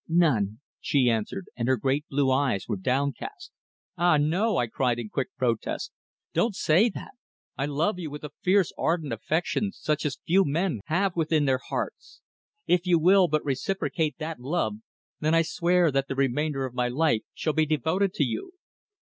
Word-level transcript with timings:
"None," 0.09 0.61
she 0.79 1.11
answered, 1.11 1.45
and 1.55 1.67
her 1.67 1.77
great 1.77 2.07
blue 2.09 2.31
eyes 2.31 2.67
were 2.67 2.75
downcast. 2.75 3.51
"Ah, 3.99 4.17
no!" 4.17 4.57
I 4.57 4.65
cried 4.65 4.97
in 4.97 5.09
quick 5.09 5.27
protest. 5.37 5.91
"Don't 6.33 6.55
say 6.55 6.89
that. 6.89 7.11
I 7.55 7.67
love 7.67 7.99
you 7.99 8.09
with 8.09 8.23
a 8.23 8.31
fierce, 8.41 8.73
ardent 8.79 9.13
affection 9.13 9.71
such 9.71 10.03
as 10.03 10.17
few 10.25 10.43
men 10.43 10.79
have 10.85 11.15
within 11.15 11.45
their 11.45 11.59
hearts. 11.63 12.21
If 12.65 12.87
you 12.87 12.97
will 12.97 13.27
but 13.27 13.45
reciprocate 13.45 14.17
that 14.17 14.39
love, 14.39 14.77
then 15.19 15.35
I 15.35 15.43
swear 15.43 15.91
that 15.91 16.07
the 16.07 16.15
remainder 16.15 16.65
of 16.65 16.73
my 16.73 16.87
life 16.87 17.21
shall 17.35 17.53
be 17.53 17.67
devoted 17.67 18.11
to 18.15 18.23
you." 18.23 18.53